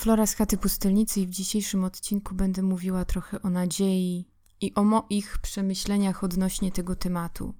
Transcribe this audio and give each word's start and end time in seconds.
Flora 0.00 0.26
z 0.26 0.34
chaty 0.34 0.56
pustelnicy 0.56 1.20
i 1.20 1.26
w 1.26 1.30
dzisiejszym 1.30 1.84
odcinku 1.84 2.34
będę 2.34 2.62
mówiła 2.62 3.04
trochę 3.04 3.42
o 3.42 3.50
nadziei 3.50 4.28
i 4.60 4.74
o 4.74 4.84
moich 4.84 5.38
przemyśleniach 5.38 6.24
odnośnie 6.24 6.72
tego 6.72 6.96
tematu. 6.96 7.54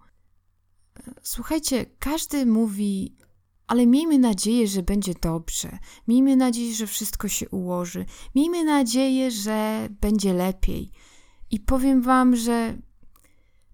Słuchajcie, 1.22 1.86
każdy 1.98 2.46
mówi, 2.46 3.16
ale 3.66 3.86
miejmy 3.86 4.18
nadzieję, 4.18 4.68
że 4.68 4.82
będzie 4.82 5.14
dobrze. 5.22 5.78
Miejmy 6.08 6.36
nadzieję, 6.36 6.74
że 6.74 6.86
wszystko 6.86 7.28
się 7.28 7.48
ułoży. 7.48 8.04
Miejmy 8.34 8.64
nadzieję, 8.64 9.30
że 9.30 9.88
będzie 10.00 10.32
lepiej. 10.32 10.90
I 11.50 11.60
powiem 11.60 12.02
wam, 12.02 12.36
że 12.36 12.78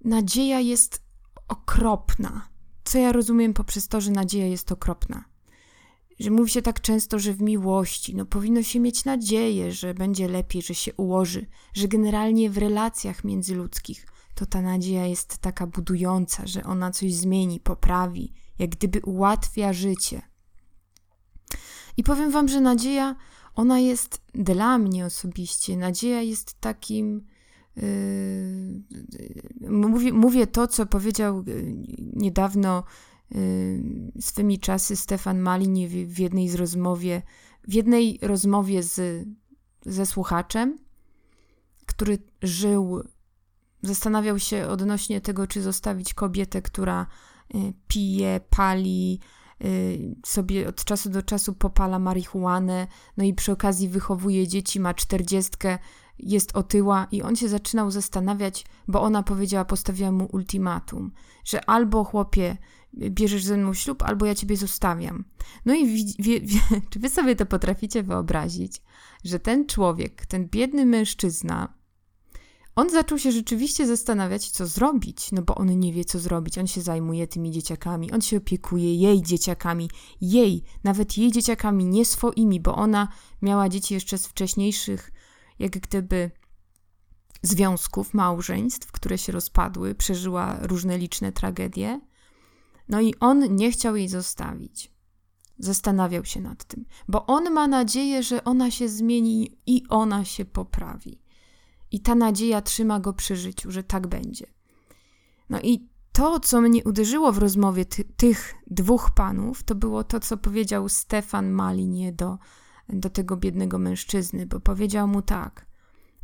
nadzieja 0.05 0.61
jest 0.61 1.03
okropna. 1.49 2.49
Co 2.85 2.99
ja 2.99 3.13
rozumiem 3.13 3.55
poprzez 3.55 3.89
to, 3.89 4.01
że 4.01 4.11
nadzieja 4.11 4.47
jest 4.47 4.73
okropna? 4.73 5.36
Że 6.19 6.31
mówi 6.31 6.51
się 6.51 6.63
tak 6.63 6.81
często, 6.81 7.19
że 7.19 7.33
w 7.33 7.43
miłości, 7.43 8.17
no 8.17 8.27
powinno 8.27 8.63
się 8.63 8.81
mieć 8.81 9.05
nadzieję, 9.05 9.73
że 9.73 9.95
będzie 9.95 10.29
lepiej, 10.29 10.63
że 10.63 10.75
się 10.75 10.95
ułoży, 10.95 11.47
że 11.75 11.89
generalnie 11.89 12.51
w 12.51 12.59
relacjach 12.59 13.25
międzyludzkich 13.25 14.07
to 14.37 14.47
ta 14.47 14.63
nadzieja 14.63 15.07
jest 15.07 15.39
taka 15.39 15.67
budująca, 15.67 16.47
że 16.47 16.65
ona 16.65 16.91
coś 16.91 17.15
zmieni, 17.15 17.61
poprawi, 17.61 18.33
jak 18.59 18.71
gdyby 18.71 19.01
ułatwia 19.01 19.73
życie. 19.73 20.23
I 21.97 22.03
powiem 22.03 22.31
wam, 22.31 22.49
że 22.49 22.61
nadzieja, 22.61 23.17
ona 23.55 23.79
jest 23.79 24.23
dla 24.35 24.79
mnie 24.79 25.07
osobiście, 25.07 25.77
nadzieja 25.77 26.23
jest 26.23 26.61
takim. 26.61 27.27
Yy, 27.77 28.83
mówię, 29.71 30.13
mówię 30.13 30.47
to, 30.47 30.67
co 30.67 30.87
powiedział 30.87 31.45
yy, 31.47 31.77
niedawno 31.99 32.85
swymi 34.21 34.59
czasy 34.59 34.97
Stefan 34.97 35.39
Malin 35.39 35.89
w 36.07 36.19
jednej 36.19 36.49
z 36.49 36.55
rozmowie, 36.55 37.23
w 37.69 37.75
jednej 37.75 38.19
rozmowie 38.23 38.83
z, 38.83 39.27
ze 39.87 40.07
słuchaczem, 40.07 40.79
który 41.87 42.19
żył, 42.43 43.03
zastanawiał 43.83 44.39
się 44.39 44.67
odnośnie 44.67 45.21
tego, 45.21 45.47
czy 45.47 45.63
zostawić 45.63 46.15
kobietę, 46.15 46.63
która 46.63 47.07
y, 47.55 47.73
pije, 47.89 48.41
pali, 48.51 49.21
y, 49.65 50.17
sobie 50.27 50.69
od 50.69 50.85
czasu 50.85 51.11
do 51.11 51.23
czasu 51.23 51.55
popala 51.55 51.99
marihuanę, 51.99 52.87
no 53.17 53.25
i 53.25 53.35
przy 53.35 53.53
okazji 53.53 53.89
wychowuje 53.89 54.49
dzieci, 54.49 54.81
ma 54.81 54.95
czterdziestkę, 54.95 55.79
jest 56.19 56.57
otyła 56.57 57.07
i 57.11 57.23
on 57.23 57.37
się 57.37 57.49
zaczynał 57.49 57.91
zastanawiać, 57.91 58.67
bo 58.89 59.03
ona 59.03 59.23
powiedziała, 59.23 59.65
postawiła 59.65 60.13
mu 60.13 60.29
ultimatum, 60.33 61.13
że 61.45 61.71
albo 61.71 62.05
chłopie 62.05 62.57
bierzesz 62.97 63.45
ze 63.45 63.57
mną 63.57 63.75
ślub, 63.75 64.03
albo 64.03 64.27
ja 64.27 64.35
ciebie 64.35 64.57
zostawiam. 64.57 65.25
No 65.65 65.75
i 65.75 66.05
wie, 66.19 66.41
czy 66.91 66.99
wy 66.99 67.09
sobie 67.09 67.37
to 67.37 67.47
potraficie 67.47 68.03
wyobrazić, 68.03 68.83
że 69.25 69.39
ten 69.39 69.67
człowiek, 69.67 70.27
ten 70.27 70.49
biedny 70.49 70.87
mężczyzna, 70.87 71.77
on 72.77 72.91
zaczął 72.91 73.19
się 73.19 73.33
rzeczywiście 73.33 73.87
zastanawiać, 73.87 74.51
co 74.51 74.67
zrobić, 74.67 75.33
no 75.33 75.43
bo 75.43 75.55
on 75.55 75.79
nie 75.79 75.93
wie, 75.93 76.05
co 76.05 76.19
zrobić. 76.19 76.59
On 76.59 76.67
się 76.67 76.81
zajmuje 76.81 77.27
tymi 77.27 77.51
dzieciakami, 77.51 78.13
on 78.13 78.21
się 78.21 78.37
opiekuje 78.37 78.95
jej 78.95 79.23
dzieciakami, 79.23 79.91
jej, 80.21 80.63
nawet 80.85 81.19
jej 81.19 81.33
dzieciakami, 81.33 81.85
nie 81.85 82.05
swoimi, 82.05 82.61
bo 82.61 82.75
ona 82.75 83.09
miała 83.43 83.69
dzieci 83.69 83.95
jeszcze 83.95 84.19
z 84.19 84.27
wcześniejszych, 84.27 85.13
jak 85.59 85.73
gdyby 85.73 86.31
związków, 87.43 88.15
małżeństw, 88.15 88.93
które 88.93 89.19
się 89.19 89.33
rozpadły, 89.33 89.95
przeżyła 89.95 90.59
różne 90.61 90.99
liczne 90.99 91.33
tragedie. 91.33 92.01
No 92.89 93.01
i 93.01 93.15
on 93.21 93.57
nie 93.57 93.71
chciał 93.71 93.97
jej 93.97 94.09
zostawić. 94.09 94.93
Zastanawiał 95.59 96.25
się 96.25 96.41
nad 96.41 96.65
tym, 96.65 96.85
bo 97.09 97.27
on 97.27 97.51
ma 97.51 97.67
nadzieję, 97.67 98.23
że 98.23 98.45
ona 98.45 98.71
się 98.71 98.89
zmieni 98.89 99.59
i 99.67 99.83
ona 99.89 100.25
się 100.25 100.45
poprawi. 100.45 101.21
I 101.91 102.01
ta 102.01 102.15
nadzieja 102.15 102.63
trzyma 102.63 103.01
go 103.01 103.13
przy 103.13 103.37
życiu, 103.37 103.71
że 103.71 103.83
tak 103.83 104.07
będzie. 104.07 104.47
No 105.51 105.61
i 105.63 105.89
to, 106.13 106.41
co 106.41 106.61
mnie 106.61 106.85
uderzyło 106.85 107.33
w 107.33 107.39
rozmowie 107.39 107.85
ty 107.85 108.05
tych 108.05 108.55
dwóch 108.67 109.11
panów, 109.11 109.63
to 109.63 109.75
było 109.75 110.05
to, 110.05 110.21
co 110.21 110.37
powiedział 110.37 110.89
Stefan 110.89 111.51
Malinie 111.51 112.13
do, 112.13 112.39
do 112.89 113.11
tego 113.11 113.37
biednego 113.37 113.79
mężczyzny, 113.79 114.47
bo 114.47 114.61
powiedział 114.61 115.09
mu 115.09 115.23
tak, 115.23 115.67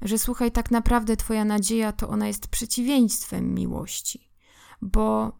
że 0.02 0.18
słuchaj, 0.18 0.52
tak 0.52 0.70
naprawdę 0.70 1.16
twoja 1.16 1.44
nadzieja 1.44 1.92
to 1.92 2.08
ona 2.08 2.26
jest 2.26 2.48
przeciwieństwem 2.48 3.54
miłości, 3.54 4.30
bo 4.82 5.32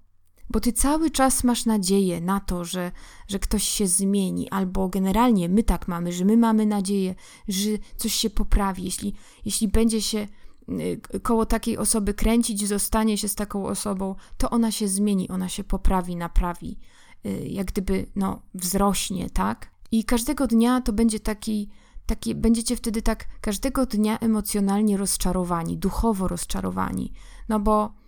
bo 0.53 0.61
ty 0.61 0.73
cały 0.73 1.11
czas 1.11 1.45
masz 1.45 1.67
nadzieję 1.67 2.21
na 2.21 2.41
to, 2.41 2.65
że, 2.65 2.93
że 3.29 3.39
ktoś 3.39 3.63
się 3.63 3.87
zmieni, 3.87 4.51
albo 4.51 4.89
generalnie 4.89 5.49
my 5.49 5.63
tak 5.63 5.89
mamy, 5.89 6.13
że 6.13 6.25
my 6.25 6.37
mamy 6.37 6.67
nadzieję, 6.67 7.15
że 7.49 7.71
coś 7.97 8.15
się 8.15 8.31
poprawi. 8.31 8.85
Jeśli, 8.85 9.15
jeśli 9.45 9.69
będzie 9.69 10.03
się 10.03 10.27
y, 10.69 11.21
koło 11.23 11.47
takiej 11.47 11.79
osoby 11.79 12.15
kręcić, 12.15 12.69
zostanie 12.69 13.19
się 13.19 13.29
z 13.29 13.35
taką 13.35 13.67
osobą, 13.67 14.15
to 14.37 14.51
ona 14.51 14.71
się 14.71 14.89
zmieni, 14.89 15.29
ona 15.29 15.49
się 15.49 15.65
poprawi, 15.65 16.17
naprawi, 16.17 16.79
y, 17.27 17.47
jak 17.49 17.67
gdyby 17.67 18.07
no, 18.17 18.43
wzrośnie, 18.55 19.31
tak? 19.31 19.71
I 19.91 20.05
każdego 20.05 20.47
dnia 20.47 20.81
to 20.81 20.93
będzie 20.93 21.21
taki, 21.21 21.69
taki, 22.07 22.35
będziecie 22.35 22.77
wtedy 22.77 23.03
tak 23.03 23.27
każdego 23.41 23.87
dnia 23.87 24.19
emocjonalnie 24.19 24.97
rozczarowani, 24.97 25.79
duchowo 25.79 26.29
rozczarowani, 26.29 27.13
no 27.49 27.61
bo 27.61 28.02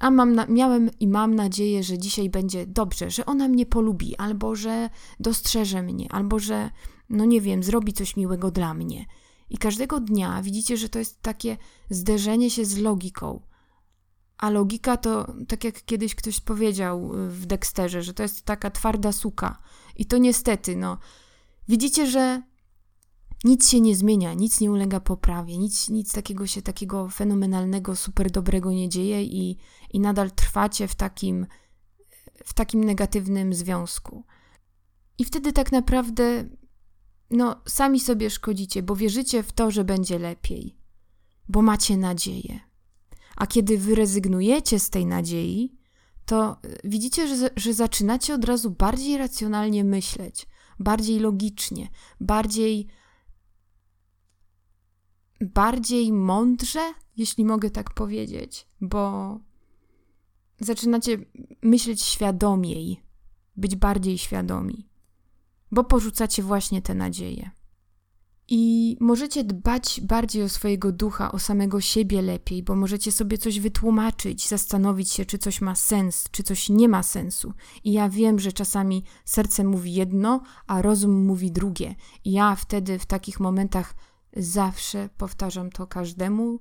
a 0.00 0.10
mam 0.10 0.34
na, 0.34 0.46
miałem 0.46 0.90
i 1.00 1.08
mam 1.08 1.34
nadzieję, 1.34 1.82
że 1.82 1.98
dzisiaj 1.98 2.30
będzie 2.30 2.66
dobrze, 2.66 3.10
że 3.10 3.26
ona 3.26 3.48
mnie 3.48 3.66
polubi, 3.66 4.16
albo 4.16 4.56
że 4.56 4.90
dostrzeże 5.20 5.82
mnie, 5.82 6.12
albo 6.12 6.38
że, 6.38 6.70
no 7.08 7.24
nie 7.24 7.40
wiem, 7.40 7.62
zrobi 7.62 7.92
coś 7.92 8.16
miłego 8.16 8.50
dla 8.50 8.74
mnie. 8.74 9.06
I 9.50 9.58
każdego 9.58 10.00
dnia 10.00 10.42
widzicie, 10.42 10.76
że 10.76 10.88
to 10.88 10.98
jest 10.98 11.22
takie 11.22 11.56
zderzenie 11.90 12.50
się 12.50 12.64
z 12.64 12.78
logiką. 12.78 13.40
A 14.38 14.50
logika 14.50 14.96
to, 14.96 15.34
tak 15.48 15.64
jak 15.64 15.84
kiedyś 15.84 16.14
ktoś 16.14 16.40
powiedział 16.40 17.10
w 17.28 17.46
Dexterze, 17.46 18.02
że 18.02 18.14
to 18.14 18.22
jest 18.22 18.44
taka 18.44 18.70
twarda 18.70 19.12
suka. 19.12 19.58
I 19.96 20.06
to 20.06 20.18
niestety, 20.18 20.76
no, 20.76 20.98
widzicie, 21.68 22.06
że 22.06 22.42
nic 23.44 23.70
się 23.70 23.80
nie 23.80 23.96
zmienia, 23.96 24.34
nic 24.34 24.60
nie 24.60 24.70
ulega 24.70 25.00
poprawie, 25.00 25.58
nic, 25.58 25.88
nic 25.88 26.12
takiego 26.12 26.46
się, 26.46 26.62
takiego 26.62 27.08
fenomenalnego, 27.08 27.96
super 27.96 28.30
dobrego 28.30 28.72
nie 28.72 28.88
dzieje 28.88 29.24
i, 29.24 29.56
i 29.90 30.00
nadal 30.00 30.30
trwacie 30.30 30.88
w 30.88 30.94
takim, 30.94 31.46
w 32.44 32.54
takim 32.54 32.84
negatywnym 32.84 33.54
związku. 33.54 34.24
I 35.18 35.24
wtedy 35.24 35.52
tak 35.52 35.72
naprawdę, 35.72 36.48
no, 37.30 37.62
sami 37.66 38.00
sobie 38.00 38.30
szkodzicie, 38.30 38.82
bo 38.82 38.96
wierzycie 38.96 39.42
w 39.42 39.52
to, 39.52 39.70
że 39.70 39.84
będzie 39.84 40.18
lepiej, 40.18 40.76
bo 41.48 41.62
macie 41.62 41.96
nadzieję. 41.96 42.60
A 43.36 43.46
kiedy 43.46 43.78
wy 43.78 43.94
rezygnujecie 43.94 44.80
z 44.80 44.90
tej 44.90 45.06
nadziei, 45.06 45.76
to 46.26 46.56
widzicie, 46.84 47.36
że, 47.36 47.50
że 47.56 47.74
zaczynacie 47.74 48.34
od 48.34 48.44
razu 48.44 48.70
bardziej 48.70 49.18
racjonalnie 49.18 49.84
myśleć, 49.84 50.46
bardziej 50.78 51.20
logicznie, 51.20 51.88
bardziej 52.20 52.88
bardziej 55.40 56.12
mądrze, 56.12 56.94
jeśli 57.16 57.44
mogę 57.44 57.70
tak 57.70 57.94
powiedzieć, 57.94 58.66
bo 58.80 59.38
zaczynacie 60.60 61.18
myśleć 61.62 62.02
świadomiej, 62.02 63.00
być 63.56 63.76
bardziej 63.76 64.18
świadomi, 64.18 64.88
bo 65.72 65.84
porzucacie 65.84 66.42
właśnie 66.42 66.82
te 66.82 66.94
nadzieje. 66.94 67.50
I 68.52 68.96
możecie 69.00 69.44
dbać 69.44 70.00
bardziej 70.00 70.42
o 70.42 70.48
swojego 70.48 70.92
ducha, 70.92 71.32
o 71.32 71.38
samego 71.38 71.80
siebie 71.80 72.22
lepiej, 72.22 72.62
bo 72.62 72.76
możecie 72.76 73.12
sobie 73.12 73.38
coś 73.38 73.60
wytłumaczyć, 73.60 74.48
zastanowić 74.48 75.10
się, 75.10 75.24
czy 75.24 75.38
coś 75.38 75.60
ma 75.60 75.74
sens, 75.74 76.24
czy 76.30 76.42
coś 76.42 76.68
nie 76.68 76.88
ma 76.88 77.02
sensu. 77.02 77.52
I 77.84 77.92
ja 77.92 78.08
wiem, 78.08 78.38
że 78.38 78.52
czasami 78.52 79.04
serce 79.24 79.64
mówi 79.64 79.94
jedno, 79.94 80.42
a 80.66 80.82
rozum 80.82 81.24
mówi 81.24 81.52
drugie. 81.52 81.94
I 82.24 82.32
ja 82.32 82.54
wtedy 82.56 82.98
w 82.98 83.06
takich 83.06 83.40
momentach 83.40 83.94
Zawsze 84.36 85.08
powtarzam 85.16 85.70
to 85.70 85.86
każdemu, 85.86 86.60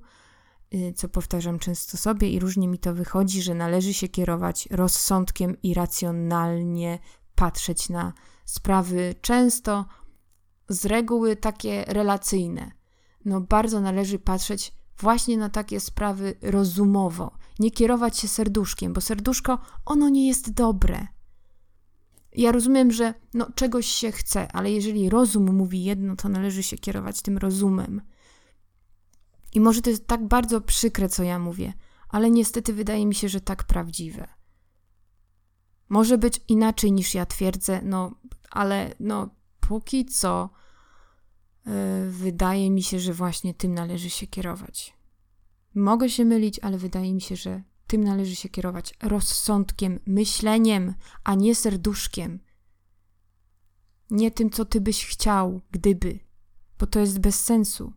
y, 0.74 0.94
co 0.96 1.10
powtarzam 1.10 1.60
często 1.60 1.98
sobie, 1.98 2.30
i 2.30 2.40
różnie 2.40 2.68
mi 2.68 2.80
to 2.80 2.94
wychodzi, 2.94 3.42
że 3.42 3.56
należy 3.56 3.94
się 3.94 4.08
kierować 4.08 4.68
rozsądkiem 4.72 5.62
i 5.62 5.74
racjonalnie 5.74 7.00
patrzeć 7.36 7.90
na 7.90 8.14
sprawy, 8.46 9.16
często 9.22 9.86
z 10.70 10.86
reguły 10.86 11.36
takie 11.36 11.86
relacyjne. 11.88 12.72
No, 13.26 13.42
bardzo 13.42 13.82
należy 13.82 14.20
patrzeć 14.20 14.74
właśnie 14.98 15.38
na 15.38 15.50
takie 15.50 15.80
sprawy 15.80 16.36
rozumowo, 16.42 17.32
nie 17.60 17.72
kierować 17.72 18.18
się 18.18 18.28
serduszkiem, 18.28 18.94
bo 18.94 19.02
serduszko 19.02 19.60
ono 19.86 20.10
nie 20.10 20.28
jest 20.28 20.52
dobre. 20.54 21.08
Ja 22.34 22.52
rozumiem, 22.52 22.92
że 22.92 23.14
no, 23.34 23.52
czegoś 23.56 23.86
się 23.86 24.12
chce, 24.12 24.52
ale 24.52 24.72
jeżeli 24.72 25.10
rozum 25.10 25.56
mówi 25.56 25.84
jedno, 25.84 26.16
to 26.16 26.30
należy 26.30 26.64
się 26.64 26.78
kierować 26.78 27.22
tym 27.22 27.38
rozumem. 27.38 28.02
I 29.54 29.60
może 29.60 29.82
to 29.82 29.90
jest 29.90 30.08
tak 30.08 30.28
bardzo 30.28 30.62
przykre, 30.62 31.10
co 31.10 31.24
ja 31.24 31.40
mówię, 31.40 31.74
ale 32.10 32.32
niestety 32.32 32.74
wydaje 32.74 33.06
mi 33.06 33.16
się, 33.16 33.30
że 33.30 33.42
tak 33.42 33.64
prawdziwe. 33.64 34.28
Może 35.90 36.18
być 36.18 36.42
inaczej 36.48 36.92
niż 36.92 37.14
ja 37.14 37.26
twierdzę, 37.26 37.82
no, 37.84 38.12
ale 38.52 38.94
no, 39.00 39.30
póki 39.60 40.06
co 40.06 40.50
wydaje 42.10 42.72
mi 42.72 42.84
się, 42.84 43.00
że 43.00 43.14
właśnie 43.14 43.54
tym 43.54 43.74
należy 43.74 44.10
się 44.10 44.28
kierować. 44.28 44.94
Mogę 45.76 46.10
się 46.10 46.26
mylić, 46.26 46.60
ale 46.60 46.78
wydaje 46.78 47.14
mi 47.14 47.22
się, 47.22 47.36
że 47.36 47.64
tym 47.90 48.04
należy 48.04 48.36
się 48.36 48.50
kierować 48.50 48.94
rozsądkiem, 49.02 50.00
myśleniem, 50.06 50.94
a 51.24 51.36
nie 51.36 51.56
serduszkiem. 51.56 52.40
Nie 54.10 54.32
tym, 54.32 54.50
co 54.50 54.66
ty 54.66 54.82
byś 54.82 55.06
chciał, 55.06 55.62
gdyby, 55.72 56.20
bo 56.80 56.88
to 56.88 57.00
jest 57.00 57.20
bez 57.20 57.46
sensu. 57.46 57.94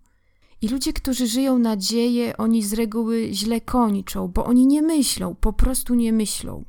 I 0.60 0.68
ludzie, 0.68 0.92
którzy 0.92 1.26
żyją 1.26 1.58
nadzieję, 1.58 2.36
oni 2.36 2.62
z 2.62 2.72
reguły 2.72 3.28
źle 3.32 3.60
kończą, 3.60 4.28
bo 4.28 4.44
oni 4.44 4.66
nie 4.66 4.82
myślą, 4.82 5.34
po 5.34 5.52
prostu 5.52 5.94
nie 5.94 6.12
myślą 6.12 6.64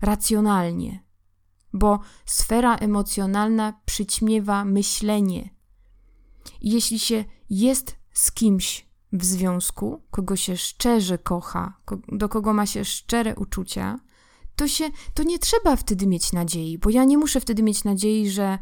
racjonalnie, 0.00 1.04
bo 1.72 2.00
sfera 2.26 2.76
emocjonalna 2.76 3.80
przyćmiewa 3.84 4.64
myślenie. 4.64 5.50
I 6.60 6.70
jeśli 6.70 6.98
się 6.98 7.24
jest 7.50 7.96
z 8.12 8.32
kimś 8.32 8.83
w 9.14 9.24
związku, 9.24 10.02
kogo 10.10 10.36
się 10.36 10.56
szczerze 10.56 11.18
kocha, 11.18 11.76
do 12.08 12.28
kogo 12.28 12.52
ma 12.52 12.66
się 12.66 12.84
szczere 12.84 13.34
uczucia, 13.36 13.98
to 14.56 14.68
się 14.68 14.84
to 15.14 15.22
nie 15.22 15.38
trzeba 15.38 15.76
wtedy 15.76 16.06
mieć 16.06 16.32
nadziei, 16.32 16.78
bo 16.78 16.90
ja 16.90 17.04
nie 17.04 17.18
muszę 17.18 17.40
wtedy 17.40 17.62
mieć 17.62 17.84
nadziei, 17.84 18.30
że 18.30 18.58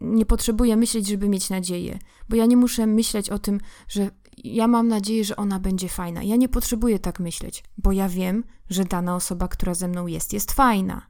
nie 0.00 0.26
potrzebuję 0.26 0.76
myśleć, 0.76 1.06
żeby 1.06 1.28
mieć 1.28 1.50
nadzieję, 1.50 1.98
bo 2.28 2.36
ja 2.36 2.46
nie 2.46 2.56
muszę 2.56 2.86
myśleć 2.86 3.30
o 3.30 3.38
tym, 3.38 3.60
że 3.88 4.10
ja 4.44 4.68
mam 4.68 4.88
nadzieję, 4.88 5.24
że 5.24 5.36
ona 5.36 5.60
będzie 5.60 5.88
fajna. 5.88 6.22
Ja 6.22 6.36
nie 6.36 6.48
potrzebuję 6.48 6.98
tak 6.98 7.20
myśleć, 7.20 7.64
bo 7.78 7.92
ja 7.92 8.08
wiem, 8.08 8.44
że 8.70 8.84
dana 8.84 9.16
osoba, 9.16 9.48
która 9.48 9.74
ze 9.74 9.88
mną 9.88 10.06
jest, 10.06 10.32
jest 10.32 10.52
fajna. 10.52 11.06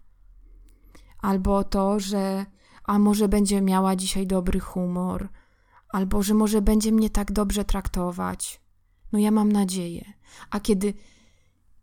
Albo 1.19 1.65
to, 1.65 2.01
że 2.01 2.47
a 2.85 2.99
może 2.99 3.29
będzie 3.29 3.61
miała 3.61 3.97
dzisiaj 3.97 4.27
dobry 4.27 4.61
humor, 4.61 5.29
albo 5.89 6.23
że 6.23 6.35
może 6.35 6.63
będzie 6.63 6.93
mnie 6.93 7.11
tak 7.11 7.33
dobrze 7.33 7.65
traktować. 7.65 8.62
No 9.13 9.19
ja 9.19 9.31
mam 9.31 9.53
nadzieję. 9.53 10.13
A 10.51 10.61
kiedy 10.61 10.95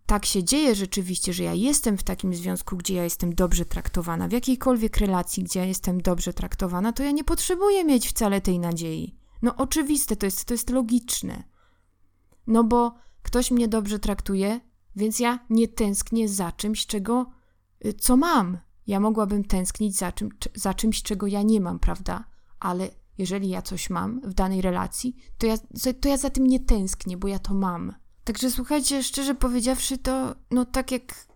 tak 0.06 0.26
się 0.26 0.44
dzieje 0.44 0.76
rzeczywiście, 0.76 1.34
że 1.34 1.44
ja 1.44 1.54
jestem 1.54 1.98
w 1.98 2.04
takim 2.04 2.34
związku, 2.34 2.78
gdzie 2.78 2.94
ja 2.94 3.04
jestem 3.04 3.36
dobrze 3.36 3.66
traktowana, 3.66 4.28
w 4.28 4.32
jakiejkolwiek 4.32 4.98
relacji, 4.98 5.44
gdzie 5.44 5.60
ja 5.60 5.66
jestem 5.66 6.02
dobrze 6.02 6.34
traktowana, 6.34 6.94
to 6.94 7.04
ja 7.04 7.12
nie 7.12 7.24
potrzebuję 7.24 7.86
mieć 7.86 8.08
wcale 8.08 8.42
tej 8.42 8.60
nadziei. 8.60 9.16
No 9.42 9.56
oczywiste 9.56 10.16
to 10.16 10.26
jest, 10.26 10.46
to 10.46 10.54
jest 10.54 10.70
logiczne. 10.70 11.44
No 12.48 12.64
bo 12.64 12.96
ktoś 13.24 13.52
mnie 13.52 13.68
dobrze 13.68 14.00
traktuje, 14.00 14.60
więc 14.96 15.20
ja 15.20 15.40
nie 15.50 15.68
tęsknię 15.68 16.30
za 16.30 16.52
czymś, 16.52 16.86
czego, 16.86 17.26
y, 17.86 17.94
co 17.94 18.18
mam. 18.18 18.58
Ja 18.88 19.00
mogłabym 19.00 19.44
tęsknić 19.44 19.98
za, 19.98 20.12
czym, 20.12 20.30
za 20.56 20.74
czymś, 20.74 21.04
czego 21.04 21.28
ja 21.28 21.42
nie 21.42 21.62
mam, 21.62 21.80
prawda? 21.80 22.24
Ale 22.60 22.90
jeżeli 23.20 23.50
ja 23.50 23.62
coś 23.62 23.90
mam 23.90 24.22
w 24.22 24.34
danej 24.34 24.62
relacji, 24.62 25.16
to 25.38 25.48
ja, 25.48 25.58
to 26.02 26.10
ja 26.10 26.18
za 26.18 26.30
tym 26.30 26.48
nie 26.48 26.60
tęsknię, 26.60 27.18
bo 27.18 27.28
ja 27.28 27.40
to 27.40 27.54
mam. 27.54 27.94
Także 28.24 28.52
słuchajcie, 28.52 29.04
szczerze 29.04 29.36
powiedziawszy, 29.36 29.98
to 29.98 30.36
no 30.52 30.66
tak 30.66 30.92
jak, 30.92 31.28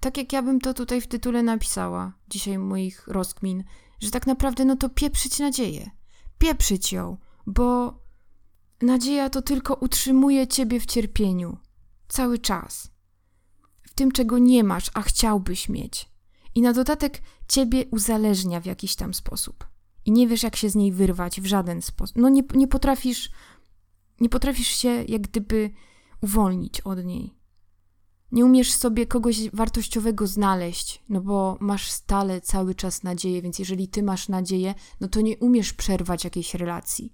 tak 0.00 0.16
jak 0.16 0.32
ja 0.32 0.42
bym 0.42 0.60
to 0.60 0.74
tutaj 0.74 1.00
w 1.00 1.06
tytule 1.06 1.42
napisała, 1.42 2.12
dzisiaj 2.28 2.58
moich 2.58 3.06
rozkmin, 3.06 3.64
że 4.00 4.10
tak 4.10 4.26
naprawdę 4.26 4.64
no 4.64 4.76
to 4.76 4.88
pieprzyć 4.88 5.38
nadzieję. 5.38 5.90
Pieprzyć 6.38 6.92
ją, 6.92 7.16
bo 7.46 7.98
nadzieja 8.82 9.30
to 9.30 9.42
tylko 9.42 9.74
utrzymuje 9.74 10.46
ciebie 10.46 10.80
w 10.80 10.86
cierpieniu. 10.86 11.58
Cały 12.08 12.38
czas. 12.38 12.90
W 13.82 13.94
tym, 13.94 14.12
czego 14.12 14.38
nie 14.38 14.64
masz, 14.64 14.90
a 14.94 15.02
chciałbyś 15.02 15.68
mieć. 15.68 16.10
I 16.54 16.62
na 16.62 16.72
dodatek 16.72 17.22
ciebie 17.48 17.84
uzależnia 17.90 18.60
w 18.60 18.66
jakiś 18.66 18.96
tam 18.96 19.14
sposób. 19.14 19.73
I 20.04 20.12
nie 20.12 20.28
wiesz, 20.28 20.42
jak 20.42 20.56
się 20.56 20.70
z 20.70 20.74
niej 20.74 20.92
wyrwać 20.92 21.40
w 21.40 21.46
żaden 21.46 21.82
sposób. 21.82 22.16
No 22.16 22.28
nie, 22.28 22.42
nie 22.54 22.68
potrafisz, 22.68 23.30
nie 24.20 24.28
potrafisz 24.28 24.68
się 24.68 24.88
jak 24.88 25.22
gdyby 25.22 25.70
uwolnić 26.20 26.80
od 26.80 27.04
niej. 27.04 27.34
Nie 28.32 28.44
umiesz 28.44 28.72
sobie 28.72 29.06
kogoś 29.06 29.50
wartościowego 29.50 30.26
znaleźć, 30.26 31.02
no 31.08 31.20
bo 31.20 31.56
masz 31.60 31.90
stale 31.90 32.40
cały 32.40 32.74
czas 32.74 33.02
nadzieję, 33.02 33.42
więc 33.42 33.58
jeżeli 33.58 33.88
ty 33.88 34.02
masz 34.02 34.28
nadzieję, 34.28 34.74
no 35.00 35.08
to 35.08 35.20
nie 35.20 35.38
umiesz 35.38 35.72
przerwać 35.72 36.24
jakiejś 36.24 36.54
relacji. 36.54 37.12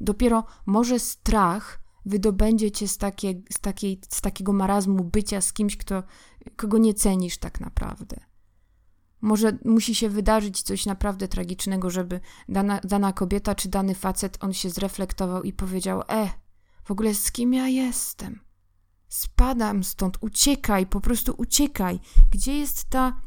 Dopiero 0.00 0.44
może 0.66 0.98
strach 0.98 1.80
wydobędzie 2.06 2.70
cię 2.70 2.88
z, 2.88 2.98
takie, 2.98 3.34
z, 3.50 3.60
takiej, 3.60 4.00
z 4.08 4.20
takiego 4.20 4.52
marazmu 4.52 5.04
bycia 5.04 5.40
z 5.40 5.52
kimś, 5.52 5.76
kto, 5.76 6.02
kogo 6.56 6.78
nie 6.78 6.94
cenisz 6.94 7.38
tak 7.38 7.60
naprawdę. 7.60 8.27
Może 9.20 9.58
musi 9.64 9.94
się 9.94 10.08
wydarzyć 10.08 10.62
coś 10.62 10.86
naprawdę 10.86 11.28
tragicznego, 11.28 11.90
żeby 11.90 12.20
dana, 12.48 12.80
dana 12.84 13.12
kobieta 13.12 13.54
czy 13.54 13.68
dany 13.68 13.94
facet 13.94 14.38
on 14.40 14.52
się 14.52 14.70
zreflektował 14.70 15.42
i 15.42 15.52
powiedział: 15.52 16.02
E, 16.08 16.30
w 16.84 16.90
ogóle 16.90 17.14
z 17.14 17.32
kim 17.32 17.54
ja 17.54 17.68
jestem? 17.68 18.40
Spadam 19.08 19.84
stąd, 19.84 20.18
uciekaj, 20.20 20.86
po 20.86 21.00
prostu 21.00 21.34
uciekaj. 21.36 22.00
Gdzie 22.30 22.58
jest 22.58 22.90
ta, 22.90 23.20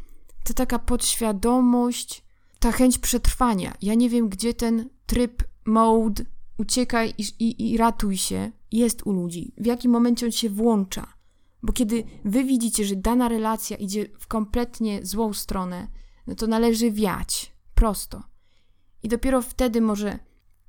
ta 0.43 0.53
taka 0.53 0.79
podświadomość, 0.79 2.23
ta 2.59 2.71
chęć 2.71 2.97
przetrwania? 2.97 3.73
Ja 3.81 3.93
nie 3.93 4.09
wiem, 4.09 4.29
gdzie 4.29 4.53
ten 4.53 4.89
tryb, 5.05 5.43
mode, 5.65 6.23
uciekaj 6.57 7.13
i, 7.17 7.23
i, 7.39 7.71
i 7.71 7.77
ratuj 7.77 8.17
się 8.17 8.51
jest 8.71 9.07
u 9.07 9.11
ludzi. 9.11 9.53
W 9.57 9.65
jakim 9.65 9.91
momencie 9.91 10.25
on 10.25 10.31
się 10.31 10.49
włącza? 10.49 11.07
Bo 11.63 11.73
kiedy 11.73 12.03
wy 12.25 12.43
widzicie, 12.43 12.85
że 12.85 12.95
dana 12.95 13.27
relacja 13.27 13.77
idzie 13.77 14.05
w 14.19 14.27
kompletnie 14.27 15.05
złą 15.05 15.33
stronę, 15.33 15.87
no 16.27 16.35
to 16.35 16.47
należy 16.47 16.91
wiać. 16.91 17.55
Prosto. 17.75 18.23
I 19.03 19.07
dopiero 19.07 19.41
wtedy 19.41 19.81
może 19.81 20.19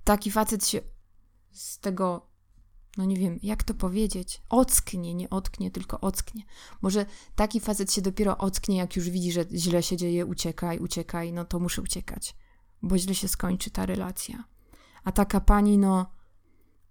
taki 0.04 0.30
facet 0.30 0.66
się 0.66 0.80
z 1.50 1.78
tego 1.78 2.32
no 2.96 3.04
nie 3.04 3.16
wiem, 3.16 3.38
jak 3.42 3.62
to 3.62 3.74
powiedzieć, 3.74 4.42
ocknie, 4.48 5.14
nie 5.14 5.30
otknie, 5.30 5.70
tylko 5.70 6.00
ocknie. 6.00 6.42
Może 6.82 7.06
taki 7.36 7.60
facet 7.60 7.92
się 7.92 8.02
dopiero 8.02 8.38
ocknie, 8.38 8.76
jak 8.76 8.96
już 8.96 9.10
widzi, 9.10 9.32
że 9.32 9.44
źle 9.54 9.82
się 9.82 9.96
dzieje, 9.96 10.26
uciekaj, 10.26 10.78
uciekaj, 10.78 11.32
no 11.32 11.44
to 11.44 11.58
muszę 11.58 11.82
uciekać, 11.82 12.36
bo 12.82 12.98
źle 12.98 13.14
się 13.14 13.28
skończy 13.28 13.70
ta 13.70 13.86
relacja. 13.86 14.44
A 15.04 15.12
taka 15.12 15.40
pani, 15.40 15.78
no, 15.78 16.06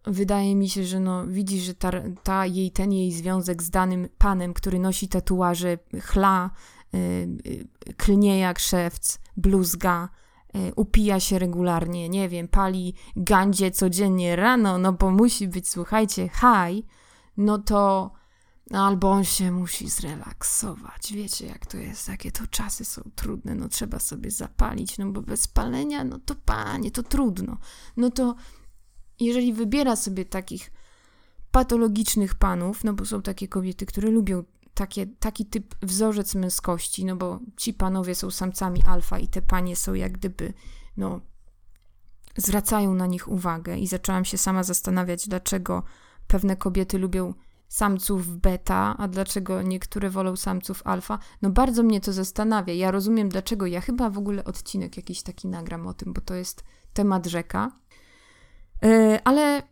wydaje 0.03 0.55
mi 0.55 0.70
się, 0.70 0.84
że 0.84 1.00
no, 1.00 1.27
widzi, 1.27 1.62
że 1.62 1.74
ta, 1.74 1.91
ta 2.24 2.46
jej, 2.46 2.72
ten 2.72 2.93
jej 2.93 3.12
związek 3.12 3.63
z 3.63 3.70
danym 3.70 4.10
panem, 4.17 4.53
który 4.53 4.79
nosi 4.79 5.08
tatuaże, 5.08 5.77
chla, 6.00 6.50
yy, 6.93 7.00
yy, 7.46 7.93
klnie 7.93 8.39
jak 8.39 8.60
szewc, 8.60 9.20
bluzga, 9.38 10.10
E, 10.53 10.74
upija 10.75 11.20
się 11.20 11.39
regularnie, 11.39 12.10
nie 12.10 12.29
wiem, 12.29 12.48
pali 12.48 12.93
gandzie 13.15 13.72
codziennie 13.72 14.36
rano, 14.36 14.77
no 14.77 14.93
bo 14.93 15.12
musi 15.12 15.48
być, 15.48 15.70
słuchajcie, 15.70 16.29
high, 16.29 16.86
no 17.38 17.58
to 17.58 18.12
albo 18.72 19.12
on 19.12 19.24
się 19.24 19.51
musi 19.51 19.89
zrelaksować. 19.89 21.13
Wiecie, 21.13 21.46
jak 21.46 21.65
to 21.65 21.77
jest, 21.77 22.08
jakie 22.08 22.31
to 22.31 22.48
czasy 22.48 22.86
są 22.86 23.01
trudne, 23.15 23.55
no 23.55 23.70
trzeba 23.70 24.00
sobie 24.00 24.31
zapalić, 24.31 24.98
no 24.98 25.12
bo 25.12 25.22
bez 25.22 25.48
palenia, 25.48 26.03
no 26.03 26.20
to 26.25 26.36
panie, 26.36 26.91
to 26.91 27.03
trudno. 27.03 27.58
No 27.98 28.10
to 28.10 28.36
jeżeli 29.25 29.53
wybiera 29.53 29.95
sobie 29.95 30.25
takich 30.25 30.71
patologicznych 31.51 32.35
panów, 32.35 32.83
no 32.83 32.93
bo 32.93 33.05
są 33.05 33.21
takie 33.21 33.47
kobiety, 33.47 33.85
które 33.85 34.09
lubią 34.09 34.43
takie, 34.73 35.07
taki 35.07 35.45
typ 35.45 35.75
wzorzec 35.81 36.35
męskości, 36.35 37.05
no 37.05 37.15
bo 37.15 37.39
ci 37.57 37.73
panowie 37.73 38.15
są 38.15 38.31
samcami 38.31 38.83
alfa 38.83 39.19
i 39.19 39.27
te 39.27 39.41
panie 39.41 39.75
są 39.75 39.93
jak 39.93 40.11
gdyby, 40.11 40.53
no, 40.97 41.21
zwracają 42.37 42.93
na 42.93 43.07
nich 43.07 43.27
uwagę 43.27 43.77
i 43.77 43.87
zaczęłam 43.87 44.25
się 44.25 44.37
sama 44.37 44.63
zastanawiać, 44.63 45.27
dlaczego 45.27 45.83
pewne 46.27 46.55
kobiety 46.55 46.97
lubią 46.97 47.33
samców 47.67 48.37
beta, 48.37 48.95
a 48.97 49.07
dlaczego 49.07 49.61
niektóre 49.61 50.09
wolą 50.09 50.35
samców 50.35 50.81
alfa. 50.85 51.19
No 51.41 51.49
bardzo 51.49 51.83
mnie 51.83 52.01
to 52.01 52.13
zastanawia. 52.13 52.73
Ja 52.73 52.91
rozumiem 52.91 53.29
dlaczego. 53.29 53.65
Ja 53.65 53.81
chyba 53.81 54.09
w 54.09 54.17
ogóle 54.17 54.43
odcinek 54.43 54.97
jakiś 54.97 55.23
taki 55.23 55.47
nagram 55.47 55.87
o 55.87 55.93
tym, 55.93 56.13
bo 56.13 56.21
to 56.21 56.35
jest 56.35 56.63
temat 56.93 57.27
rzeka. 57.27 57.71
Yy, 58.81 59.23
ale 59.23 59.63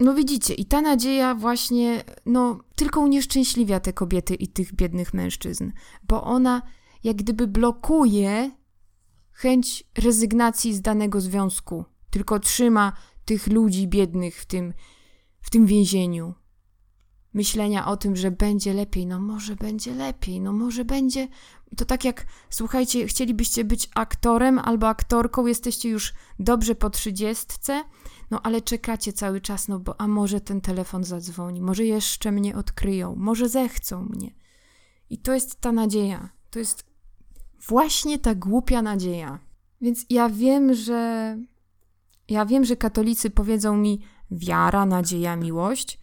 no 0.00 0.14
widzicie, 0.14 0.54
i 0.54 0.64
ta 0.64 0.80
nadzieja 0.80 1.34
właśnie, 1.34 2.04
no, 2.26 2.58
tylko 2.76 3.00
unieszczęśliwia 3.00 3.80
te 3.80 3.92
kobiety 3.92 4.34
i 4.34 4.48
tych 4.48 4.74
biednych 4.74 5.14
mężczyzn, 5.14 5.70
bo 6.02 6.24
ona 6.24 6.62
jak 7.04 7.16
gdyby 7.16 7.46
blokuje 7.46 8.50
chęć 9.32 9.84
rezygnacji 9.98 10.74
z 10.74 10.80
danego 10.80 11.20
związku, 11.20 11.84
tylko 12.10 12.40
trzyma 12.40 12.92
tych 13.24 13.46
ludzi 13.46 13.88
biednych 13.88 14.40
w 14.40 14.46
tym, 14.46 14.74
w 15.40 15.50
tym 15.50 15.66
więzieniu. 15.66 16.34
Myślenia 17.32 17.86
o 17.86 17.96
tym, 17.96 18.16
że 18.16 18.30
będzie 18.30 18.74
lepiej, 18.74 19.06
no 19.06 19.20
może 19.20 19.56
będzie 19.56 19.94
lepiej, 19.94 20.40
no 20.40 20.52
może 20.52 20.84
będzie. 20.84 21.28
To 21.76 21.84
tak 21.84 22.04
jak, 22.04 22.26
słuchajcie, 22.50 23.06
chcielibyście 23.06 23.64
być 23.64 23.90
aktorem 23.94 24.58
albo 24.58 24.88
aktorką, 24.88 25.46
jesteście 25.46 25.88
już 25.88 26.14
dobrze 26.38 26.74
po 26.74 26.90
trzydziestce, 26.90 27.84
no 28.30 28.42
ale 28.42 28.60
czekacie 28.60 29.12
cały 29.12 29.40
czas, 29.40 29.68
no 29.68 29.78
bo 29.78 30.00
a 30.00 30.08
może 30.08 30.40
ten 30.40 30.60
telefon 30.60 31.04
zadzwoni, 31.04 31.60
może 31.60 31.84
jeszcze 31.84 32.32
mnie 32.32 32.56
odkryją, 32.56 33.14
może 33.16 33.48
zechcą 33.48 34.02
mnie. 34.02 34.34
I 35.10 35.18
to 35.18 35.34
jest 35.34 35.60
ta 35.60 35.72
nadzieja. 35.72 36.28
To 36.50 36.58
jest 36.58 36.84
właśnie 37.68 38.18
ta 38.18 38.34
głupia 38.34 38.82
nadzieja. 38.82 39.38
Więc 39.80 40.06
ja 40.10 40.28
wiem, 40.28 40.74
że 40.74 41.36
Ja 42.28 42.46
wiem, 42.46 42.64
że 42.64 42.76
katolicy 42.76 43.30
powiedzą 43.30 43.76
mi 43.76 44.00
wiara, 44.30 44.86
nadzieja, 44.86 45.36
miłość, 45.36 46.00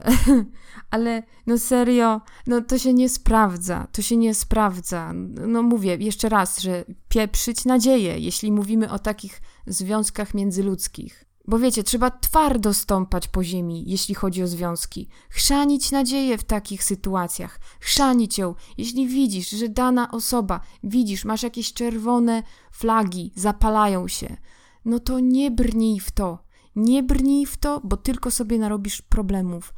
ale 0.90 1.22
no 1.46 1.58
serio, 1.58 2.20
no 2.46 2.60
to 2.60 2.78
się 2.78 2.94
nie 2.94 3.08
sprawdza, 3.08 3.86
to 3.92 4.02
się 4.02 4.16
nie 4.16 4.34
sprawdza. 4.34 5.12
No 5.46 5.62
mówię 5.62 5.96
jeszcze 5.96 6.28
raz, 6.28 6.60
że 6.60 6.84
pieprzyć 7.08 7.64
nadzieję, 7.64 8.18
jeśli 8.18 8.52
mówimy 8.52 8.90
o 8.90 8.98
takich 8.98 9.40
związkach 9.66 10.34
międzyludzkich. 10.34 11.24
Bo 11.48 11.58
wiecie, 11.58 11.82
trzeba 11.82 12.10
twardo 12.10 12.74
stąpać 12.74 13.28
po 13.28 13.44
ziemi, 13.44 13.84
jeśli 13.86 14.14
chodzi 14.14 14.42
o 14.42 14.46
związki. 14.46 15.08
Chrzanić 15.28 15.90
nadzieję 15.90 16.38
w 16.38 16.44
takich 16.44 16.84
sytuacjach. 16.84 17.60
Chrzanić 17.80 18.38
ją. 18.38 18.54
Jeśli 18.78 19.06
widzisz, 19.08 19.50
że 19.50 19.68
dana 19.68 20.10
osoba, 20.10 20.60
widzisz, 20.82 21.24
masz 21.24 21.42
jakieś 21.42 21.72
czerwone 21.72 22.42
flagi, 22.72 23.32
zapalają 23.36 24.08
się, 24.08 24.36
no 24.84 24.98
to 24.98 25.20
nie 25.20 25.50
brnij 25.50 26.00
w 26.00 26.10
to. 26.10 26.41
Nie 26.76 27.02
brnij 27.02 27.46
w 27.46 27.56
to, 27.56 27.80
bo 27.84 27.96
tylko 27.96 28.30
sobie 28.30 28.58
narobisz 28.58 29.02
problemów. 29.02 29.74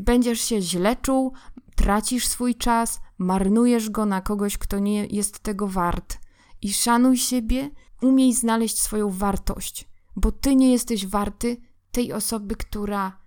Będziesz 0.00 0.40
się 0.40 0.62
źle 0.62 0.96
czuł, 0.96 1.32
tracisz 1.76 2.26
swój 2.26 2.54
czas, 2.54 3.00
marnujesz 3.18 3.90
go 3.90 4.06
na 4.06 4.20
kogoś, 4.20 4.58
kto 4.58 4.78
nie 4.78 5.06
jest 5.06 5.38
tego 5.38 5.66
wart. 5.66 6.18
I 6.62 6.72
szanuj 6.72 7.16
siebie, 7.16 7.70
umiej 8.02 8.34
znaleźć 8.34 8.80
swoją 8.80 9.10
wartość 9.10 9.90
bo 10.16 10.32
ty 10.32 10.56
nie 10.56 10.72
jesteś 10.72 11.06
warty 11.06 11.56
tej 11.90 12.12
osoby, 12.12 12.56
która 12.56 13.20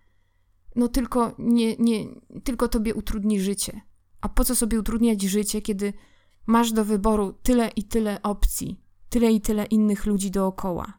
no 0.75 0.87
tylko 0.87 1.35
nie, 1.39 1.75
nie, 1.75 2.05
tylko 2.43 2.67
tobie 2.67 2.95
utrudni 2.95 3.41
życie. 3.41 3.81
A 4.21 4.29
po 4.29 4.43
co 4.43 4.55
sobie 4.55 4.79
utrudniać 4.79 5.21
życie, 5.21 5.61
kiedy 5.61 5.93
masz 6.47 6.71
do 6.71 6.85
wyboru 6.85 7.33
tyle 7.43 7.67
i 7.67 7.83
tyle 7.83 8.21
opcji, 8.21 8.81
tyle 9.09 9.31
i 9.31 9.41
tyle 9.41 9.65
innych 9.65 10.05
ludzi 10.05 10.31
dookoła. 10.31 10.93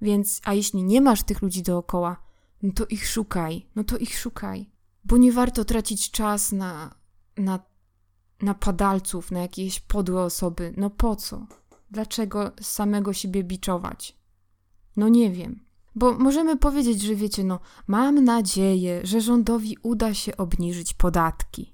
Więc, 0.00 0.40
a 0.44 0.54
jeśli 0.54 0.84
nie 0.84 1.00
masz 1.00 1.22
tych 1.22 1.42
ludzi 1.42 1.62
dookoła, 1.62 2.16
no 2.62 2.72
to 2.72 2.86
ich 2.86 3.08
szukaj, 3.08 3.66
no 3.76 3.84
to 3.84 3.98
ich 3.98 4.18
szukaj. 4.18 4.70
Bo 5.04 5.16
nie 5.16 5.32
warto 5.32 5.64
tracić 5.64 6.10
czas 6.10 6.52
na, 6.52 6.94
na, 7.36 7.58
na 8.42 8.54
padalców, 8.54 9.30
na 9.30 9.40
jakieś 9.40 9.80
podłe 9.80 10.22
osoby. 10.22 10.74
No 10.76 10.90
po 10.90 11.16
co? 11.16 11.46
Dlaczego 11.90 12.52
samego 12.60 13.12
siebie 13.12 13.44
biczować? 13.44 14.18
No 14.96 15.08
nie 15.08 15.30
wiem. 15.30 15.68
Bo 15.94 16.18
możemy 16.18 16.56
powiedzieć, 16.56 17.02
że 17.02 17.14
wiecie, 17.14 17.44
no, 17.44 17.60
mam 17.86 18.24
nadzieję, 18.24 19.00
że 19.04 19.20
rządowi 19.20 19.76
uda 19.82 20.14
się 20.14 20.36
obniżyć 20.36 20.94
podatki. 20.94 21.72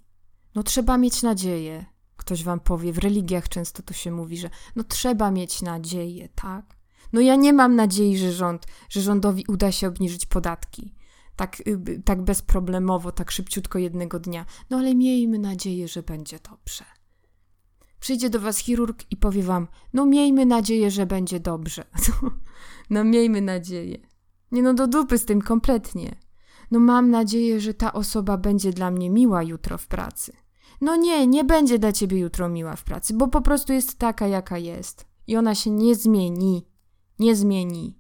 No 0.55 0.63
trzeba 0.63 0.99
mieć 0.99 1.23
nadzieję. 1.23 1.85
Ktoś 2.17 2.45
wam 2.45 2.61
powie, 2.61 2.93
w 2.93 2.99
religiach 2.99 3.49
często 3.49 3.83
to 3.83 3.95
się 3.95 4.11
mówi, 4.11 4.37
że 4.37 4.51
no 4.77 4.85
trzeba 4.85 5.31
mieć 5.31 5.63
nadzieję, 5.63 6.29
tak? 6.35 6.77
No 7.13 7.21
ja 7.21 7.37
nie 7.37 7.53
mam 7.53 7.77
nadziei, 7.77 8.19
że 8.19 8.33
rząd, 8.33 8.67
że 8.89 9.01
rządowi 9.01 9.45
uda 9.49 9.73
się 9.73 9.89
obniżyć 9.89 10.27
podatki. 10.27 10.95
Tak, 11.37 11.63
y, 11.69 12.03
tak 12.05 12.23
bezproblemowo, 12.23 13.13
tak 13.13 13.31
szybciutko 13.31 13.79
jednego 13.79 14.21
dnia. 14.21 14.47
No 14.71 14.79
ale 14.79 14.95
miejmy 14.95 15.39
nadzieję, 15.39 15.89
że 15.89 16.03
będzie 16.03 16.39
dobrze. 16.51 16.85
Przyjdzie 18.01 18.31
do 18.31 18.41
was 18.41 18.59
chirurg 18.59 19.05
i 19.11 19.17
powie 19.17 19.43
wam, 19.43 19.69
no 19.93 20.07
miejmy 20.07 20.47
nadzieję, 20.47 20.91
że 20.91 21.07
będzie 21.07 21.41
dobrze. 21.41 21.85
No 22.91 23.05
miejmy 23.05 23.41
nadzieję. 23.41 23.99
Nie 24.53 24.63
no, 24.63 24.75
do 24.75 24.87
dupy 24.87 25.19
z 25.19 25.25
tym 25.25 25.43
kompletnie. 25.43 26.17
No 26.71 26.79
mam 26.79 27.11
nadzieję, 27.11 27.61
że 27.61 27.75
ta 27.75 27.93
osoba 27.93 28.37
będzie 28.37 28.73
dla 28.73 28.91
mnie 28.91 29.11
miła 29.11 29.43
jutro 29.43 29.79
w 29.79 29.87
pracy. 29.87 30.33
No 30.81 30.97
nie, 30.97 31.27
nie 31.27 31.45
będzie 31.45 31.79
dla 31.79 31.93
ciebie 31.93 32.19
jutro 32.19 32.49
miła 32.49 32.77
w 32.77 32.85
pracy, 32.85 33.15
bo 33.15 33.29
po 33.29 33.41
prostu 33.41 33.73
jest 33.73 33.99
taka, 33.99 34.27
jaka 34.27 34.59
jest. 34.59 35.07
I 35.27 35.37
ona 35.37 35.55
się 35.55 35.71
nie 35.71 35.95
zmieni. 35.95 36.67
Nie 37.19 37.37
zmieni. 37.37 37.99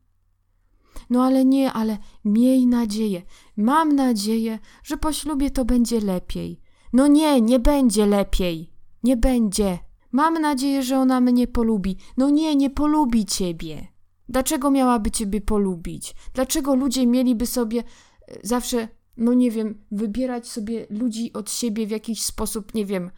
No 1.10 1.24
ale 1.24 1.44
nie, 1.44 1.72
ale 1.72 1.98
miej 2.24 2.66
nadzieję. 2.66 3.22
Mam 3.56 3.94
nadzieję, 3.94 4.58
że 4.82 4.96
po 4.96 5.12
ślubie 5.12 5.50
to 5.50 5.64
będzie 5.64 6.00
lepiej. 6.00 6.60
No 6.92 7.06
nie, 7.06 7.40
nie 7.40 7.58
będzie 7.58 8.06
lepiej. 8.06 8.72
Nie 9.02 9.16
będzie. 9.16 9.78
Mam 10.12 10.40
nadzieję, 10.40 10.82
że 10.82 10.98
ona 10.98 11.20
mnie 11.20 11.46
polubi. 11.46 11.96
No 12.16 12.30
nie, 12.30 12.56
nie 12.56 12.70
polubi 12.70 13.24
ciebie. 13.24 13.88
Dlaczego 14.28 14.70
miałaby 14.70 15.10
ciebie 15.10 15.40
polubić? 15.40 16.14
Dlaczego 16.34 16.74
ludzie 16.74 17.06
mieliby 17.06 17.46
sobie 17.46 17.80
e, 17.80 18.38
zawsze, 18.42 18.88
no 19.16 19.34
nie 19.34 19.50
wiem, 19.50 19.84
wybierać 19.90 20.48
sobie 20.48 20.86
ludzi 20.90 21.32
od 21.32 21.50
siebie 21.50 21.86
w 21.86 21.90
jakiś 21.90 22.22
sposób, 22.22 22.74
nie 22.74 22.86
wiem, 22.86 23.10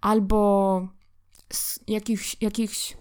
albo 0.00 0.88
z 1.52 1.80
jakichś, 1.88 2.36
jakichś 2.40 2.96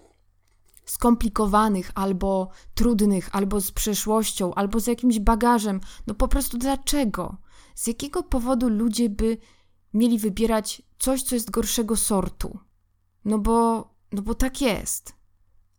skomplikowanych, 0.92 1.92
albo 1.96 2.50
trudnych, 2.74 3.30
albo 3.36 3.62
z 3.62 3.72
przeszłością, 3.72 4.54
albo 4.54 4.80
z 4.80 4.88
jakimś 4.88 5.20
bagażem. 5.20 5.80
No 6.08 6.14
po 6.16 6.28
prostu 6.28 6.58
dlaczego? 6.58 7.38
Z 7.76 7.88
jakiego 7.88 8.24
powodu 8.24 8.70
ludzie 8.70 9.10
by 9.10 9.38
mieli 9.94 10.20
wybierać 10.20 10.82
coś, 11.00 11.24
co 11.24 11.36
jest 11.36 11.52
gorszego 11.52 11.98
sortu? 11.98 12.60
No 13.26 13.40
bo, 13.40 13.90
no 14.12 14.22
bo 14.22 14.36
tak 14.36 14.62
jest. 14.62 15.16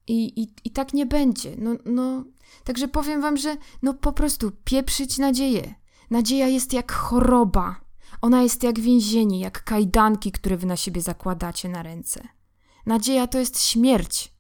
I, 0.07 0.43
i, 0.43 0.55
I 0.65 0.71
tak 0.71 0.93
nie 0.93 1.07
będzie. 1.07 1.57
No, 1.59 1.71
no, 1.85 2.25
także 2.65 2.89
powiem 2.89 3.23
wam, 3.23 3.37
że 3.37 3.57
no 3.83 3.95
po 3.95 4.13
prostu 4.13 4.51
pieprzyć 4.65 5.19
nadzieję. 5.19 5.75
Nadzieja 6.11 6.49
jest 6.49 6.73
jak 6.73 6.93
choroba. 6.93 7.81
Ona 8.21 8.43
jest 8.43 8.63
jak 8.63 8.81
więzienie, 8.81 9.41
jak 9.41 9.65
kajdanki, 9.65 10.33
które 10.33 10.57
wy 10.57 10.67
na 10.67 10.77
siebie 10.77 11.01
zakładacie 11.01 11.69
na 11.69 11.83
ręce. 11.83 12.29
Nadzieja 12.87 13.27
to 13.27 13.39
jest 13.39 13.63
śmierć. 13.63 14.32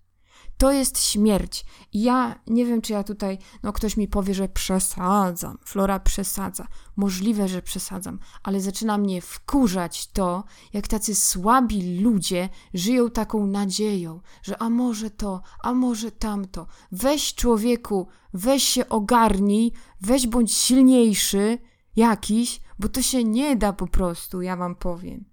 To 0.62 0.72
jest 0.72 1.04
śmierć. 1.04 1.64
ja 1.92 2.40
nie 2.46 2.66
wiem, 2.66 2.82
czy 2.82 2.92
ja 2.92 3.04
tutaj, 3.04 3.38
no 3.62 3.72
ktoś 3.72 3.96
mi 3.96 4.08
powie, 4.08 4.34
że 4.34 4.48
przesadzam. 4.48 5.58
Flora 5.64 6.00
przesadza. 6.00 6.66
Możliwe, 6.96 7.48
że 7.48 7.62
przesadzam, 7.62 8.18
ale 8.42 8.60
zaczyna 8.60 8.98
mnie 8.98 9.22
wkurzać 9.22 10.06
to, 10.12 10.44
jak 10.72 10.88
tacy 10.88 11.14
słabi 11.14 12.00
ludzie 12.00 12.48
żyją 12.74 13.10
taką 13.10 13.46
nadzieją, 13.46 14.20
że 14.42 14.62
a 14.62 14.70
może 14.70 15.10
to, 15.10 15.42
a 15.62 15.72
może 15.72 16.12
tamto. 16.12 16.66
Weź 16.92 17.34
człowieku, 17.34 18.08
weź 18.34 18.62
się 18.62 18.88
ogarnij, 18.88 19.72
weź 20.00 20.26
bądź 20.26 20.52
silniejszy 20.52 21.58
jakiś, 21.96 22.60
bo 22.78 22.88
to 22.88 23.02
się 23.02 23.24
nie 23.24 23.56
da 23.56 23.72
po 23.72 23.86
prostu, 23.86 24.42
ja 24.42 24.56
wam 24.56 24.74
powiem. 24.74 25.31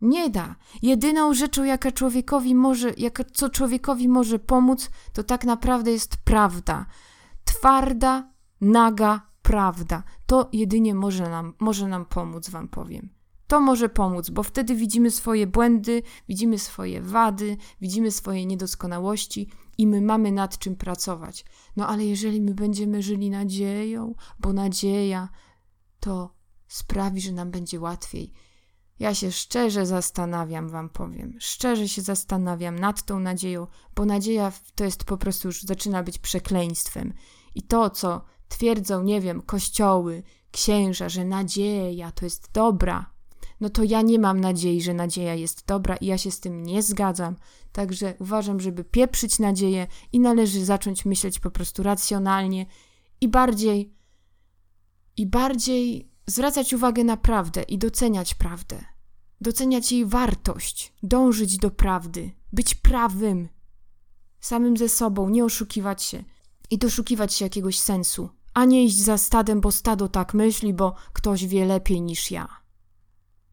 Nie 0.00 0.30
da. 0.30 0.54
Jedyną 0.82 1.34
rzeczą, 1.34 1.64
jaka 1.64 1.92
człowiekowi 1.92 2.54
może, 2.54 2.92
jaka, 2.96 3.24
co 3.24 3.50
człowiekowi 3.50 4.08
może 4.08 4.38
pomóc, 4.38 4.90
to 5.12 5.24
tak 5.24 5.44
naprawdę 5.44 5.90
jest 5.90 6.16
prawda. 6.16 6.86
Twarda, 7.44 8.32
naga 8.60 9.30
prawda. 9.42 10.02
To 10.26 10.48
jedynie 10.52 10.94
może 10.94 11.30
nam, 11.30 11.54
może 11.60 11.88
nam 11.88 12.04
pomóc, 12.04 12.50
wam 12.50 12.68
powiem. 12.68 13.10
To 13.46 13.60
może 13.60 13.88
pomóc, 13.88 14.30
bo 14.30 14.42
wtedy 14.42 14.74
widzimy 14.74 15.10
swoje 15.10 15.46
błędy, 15.46 16.02
widzimy 16.28 16.58
swoje 16.58 17.02
wady, 17.02 17.56
widzimy 17.80 18.10
swoje 18.10 18.46
niedoskonałości 18.46 19.50
i 19.78 19.86
my 19.86 20.00
mamy 20.00 20.32
nad 20.32 20.58
czym 20.58 20.76
pracować. 20.76 21.44
No 21.76 21.88
ale 21.88 22.04
jeżeli 22.04 22.40
my 22.40 22.54
będziemy 22.54 23.02
żyli 23.02 23.30
nadzieją, 23.30 24.14
bo 24.38 24.52
nadzieja 24.52 25.28
to 26.00 26.34
sprawi, 26.68 27.20
że 27.20 27.32
nam 27.32 27.50
będzie 27.50 27.80
łatwiej 27.80 28.32
ja 29.00 29.14
się 29.14 29.32
szczerze 29.32 29.86
zastanawiam, 29.86 30.68
wam 30.68 30.88
powiem. 30.88 31.36
Szczerze 31.40 31.88
się 31.88 32.02
zastanawiam 32.02 32.78
nad 32.78 33.02
tą 33.02 33.20
nadzieją, 33.20 33.66
bo 33.94 34.04
nadzieja 34.04 34.52
to 34.74 34.84
jest 34.84 35.04
po 35.04 35.16
prostu 35.16 35.48
już 35.48 35.62
zaczyna 35.62 36.02
być 36.02 36.18
przekleństwem. 36.18 37.12
I 37.54 37.62
to, 37.62 37.90
co 37.90 38.24
twierdzą, 38.48 39.02
nie 39.02 39.20
wiem, 39.20 39.42
kościoły, 39.42 40.22
księża, 40.50 41.08
że 41.08 41.24
nadzieja 41.24 42.12
to 42.12 42.26
jest 42.26 42.52
dobra, 42.52 43.10
no 43.60 43.70
to 43.70 43.84
ja 43.84 44.02
nie 44.02 44.18
mam 44.18 44.40
nadziei, 44.40 44.82
że 44.82 44.94
nadzieja 44.94 45.34
jest 45.34 45.66
dobra 45.66 45.96
i 45.96 46.06
ja 46.06 46.18
się 46.18 46.30
z 46.30 46.40
tym 46.40 46.62
nie 46.62 46.82
zgadzam. 46.82 47.36
Także 47.72 48.14
uważam, 48.18 48.60
żeby 48.60 48.84
pieprzyć 48.84 49.38
nadzieję 49.38 49.86
i 50.12 50.20
należy 50.20 50.64
zacząć 50.64 51.04
myśleć 51.04 51.38
po 51.38 51.50
prostu 51.50 51.82
racjonalnie 51.82 52.66
i 53.20 53.28
bardziej 53.28 53.94
i 55.16 55.26
bardziej 55.26 56.09
zwracać 56.26 56.72
uwagę 56.72 57.04
na 57.04 57.16
prawdę 57.16 57.62
i 57.62 57.78
doceniać 57.78 58.34
prawdę, 58.34 58.84
doceniać 59.40 59.92
jej 59.92 60.06
wartość, 60.06 60.92
dążyć 61.02 61.56
do 61.56 61.70
prawdy, 61.70 62.30
być 62.52 62.74
prawym, 62.74 63.48
samym 64.40 64.76
ze 64.76 64.88
sobą, 64.88 65.28
nie 65.28 65.44
oszukiwać 65.44 66.02
się 66.02 66.24
i 66.70 66.78
doszukiwać 66.78 67.34
się 67.34 67.44
jakiegoś 67.44 67.78
sensu, 67.78 68.30
a 68.54 68.64
nie 68.64 68.84
iść 68.84 68.96
za 68.96 69.18
stadem, 69.18 69.60
bo 69.60 69.72
stado 69.72 70.08
tak 70.08 70.34
myśli, 70.34 70.74
bo 70.74 70.94
ktoś 71.12 71.46
wie 71.46 71.66
lepiej 71.66 72.00
niż 72.00 72.30
ja. 72.30 72.48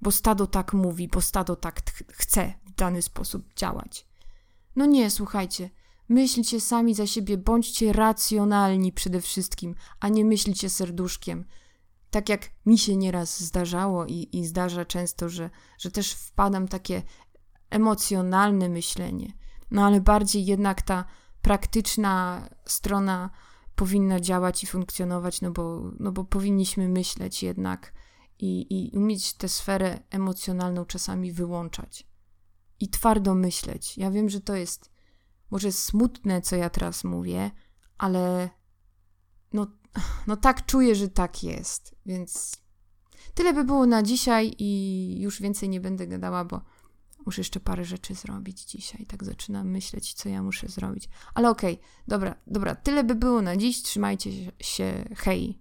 Bo 0.02 0.12
stado 0.12 0.48
tak 0.48 0.74
mówi, 0.74 1.08
bo 1.08 1.22
stado 1.22 1.56
tak 1.56 1.82
chce 2.12 2.54
w 2.66 2.72
dany 2.72 3.02
sposób 3.02 3.54
działać. 3.56 4.08
No 4.76 4.86
nie, 4.86 5.12
słuchajcie, 5.12 5.70
myślcie 6.10 6.62
sami 6.62 6.96
za 6.96 7.08
siebie, 7.08 7.38
bądźcie 7.38 7.94
racjonalni 7.94 8.92
przede 8.92 9.22
wszystkim, 9.22 9.76
a 10.00 10.10
nie 10.10 10.26
myślcie 10.26 10.70
serduszkiem 10.70 11.46
tak 12.18 12.30
jak 12.30 12.50
mi 12.66 12.78
się 12.78 12.96
nieraz 12.96 13.40
zdarzało 13.40 14.06
i, 14.06 14.30
i 14.32 14.46
zdarza 14.46 14.86
często, 14.86 15.30
że, 15.30 15.50
że 15.78 15.92
też 15.92 16.14
wpadam 16.14 16.68
takie 16.68 17.02
emocjonalne 17.70 18.70
myślenie. 18.70 19.34
No 19.72 19.86
ale 19.86 20.02
bardziej 20.02 20.46
jednak 20.46 20.82
ta 20.82 21.06
praktyczna 21.42 22.42
strona 22.66 23.30
powinna 23.76 24.20
działać 24.20 24.64
i 24.64 24.68
funkcjonować, 24.68 25.42
no 25.42 25.52
bo, 25.52 25.92
no 26.00 26.12
bo 26.12 26.24
powinniśmy 26.24 26.90
myśleć 26.90 27.44
jednak 27.44 27.94
i, 28.40 28.68
i 28.70 28.98
umieć 28.98 29.34
tę 29.34 29.50
sferę 29.50 30.00
emocjonalną 30.10 30.86
czasami 30.86 31.32
wyłączać 31.32 32.08
i 32.80 32.90
twardo 32.90 33.36
myśleć. 33.36 33.98
Ja 33.98 34.12
wiem, 34.12 34.30
że 34.30 34.42
to 34.42 34.56
jest 34.56 34.92
może 35.52 35.72
smutne, 35.72 36.42
co 36.42 36.56
ja 36.56 36.70
teraz 36.70 37.04
mówię, 37.04 37.52
ale 37.98 38.50
no, 39.54 39.68
no 40.28 40.38
tak 40.38 40.66
czuję, 40.66 40.96
że 40.96 41.08
tak 41.08 41.44
jest, 41.44 41.96
więc 42.06 42.58
tyle 43.34 43.54
by 43.54 43.64
było 43.64 43.86
na 43.86 44.04
dzisiaj 44.04 44.56
i 44.60 45.22
już 45.22 45.42
więcej 45.42 45.70
nie 45.70 45.82
będę 45.82 46.08
gadała, 46.08 46.46
bo 46.46 46.62
muszę 47.26 47.42
jeszcze 47.42 47.60
parę 47.60 47.86
rzeczy 47.86 48.16
zrobić 48.16 48.66
dzisiaj. 48.66 49.06
Tak 49.06 49.24
zaczynam 49.24 49.70
myśleć, 49.70 50.14
co 50.14 50.30
ja 50.30 50.44
muszę 50.44 50.68
zrobić. 50.68 51.10
Ale 51.34 51.50
okej, 51.50 51.74
okay, 51.74 51.86
dobra, 52.08 52.36
dobra, 52.48 52.76
tyle 52.76 53.04
by 53.04 53.16
było 53.16 53.42
na 53.42 53.58
dziś. 53.58 53.82
Trzymajcie 53.82 54.32
się, 54.60 55.06
hej. 55.16 55.60